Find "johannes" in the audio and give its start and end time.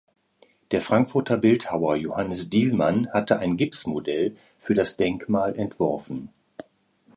1.95-2.49